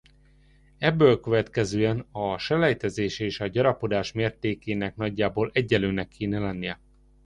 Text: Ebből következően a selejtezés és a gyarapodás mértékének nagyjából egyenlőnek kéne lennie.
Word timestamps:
Ebből 0.77 1.19
következően 1.19 2.05
a 2.11 2.37
selejtezés 2.37 3.19
és 3.19 3.39
a 3.39 3.47
gyarapodás 3.47 4.11
mértékének 4.11 4.95
nagyjából 4.95 5.49
egyenlőnek 5.53 6.07
kéne 6.07 6.39
lennie. 6.39 6.79